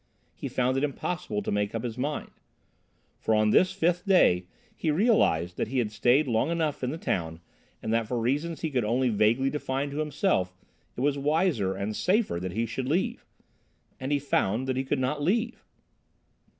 He 0.33 0.47
found 0.47 0.77
it 0.77 0.83
impossible 0.83 1.43
to 1.43 1.51
make 1.51 1.75
up 1.75 1.83
his 1.83 1.95
mind. 1.95 2.31
For, 3.19 3.35
on 3.35 3.51
this 3.51 3.71
fifth 3.71 4.03
day, 4.07 4.47
he 4.75 4.89
realised 4.89 5.57
that 5.57 5.67
he 5.67 5.77
had 5.77 5.91
stayed 5.91 6.27
long 6.27 6.49
enough 6.49 6.83
in 6.83 6.89
the 6.89 6.97
town 6.97 7.39
and 7.83 7.93
that 7.93 8.07
for 8.07 8.17
reasons 8.19 8.61
he 8.61 8.71
could 8.71 8.83
only 8.83 9.09
vaguely 9.09 9.51
define 9.51 9.91
to 9.91 9.99
himself 9.99 10.55
it 10.97 11.01
was 11.01 11.19
wiser 11.19 11.75
and 11.75 11.95
safer 11.95 12.39
that 12.39 12.53
he 12.53 12.65
should 12.65 12.87
leave. 12.89 13.27
And 13.99 14.11
he 14.11 14.17
found 14.17 14.65
that 14.67 14.75
he 14.75 14.83
could 14.83 14.97
not 14.97 15.21
leave! 15.21 15.63